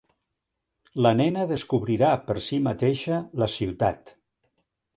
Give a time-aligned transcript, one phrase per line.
[1.05, 4.15] La nena descobrirà per si mateixa la ciutat.